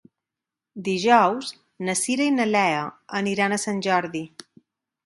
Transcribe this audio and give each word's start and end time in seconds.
Dijous 0.87 1.51
na 1.89 1.97
Cira 2.01 2.27
i 2.31 2.35
na 2.41 2.49
Lea 2.57 2.83
aniran 3.21 3.55
a 3.61 3.65
Sant 3.67 3.89
Jordi. 3.91 4.27